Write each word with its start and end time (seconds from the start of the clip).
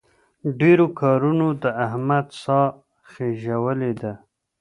ډېرو 0.59 0.85
کارونو 1.01 1.47
د 1.63 1.65
احمد 1.85 2.25
ساه 2.43 2.67
خېژولې 3.11 3.91
ده. 4.01 4.11